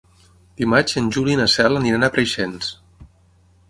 Dimarts 0.61 0.97
en 1.03 1.11
Juli 1.17 1.35
i 1.37 1.41
na 1.43 1.47
Cel 1.57 1.81
aniran 1.83 2.09
a 2.09 2.13
Preixens. 2.19 2.77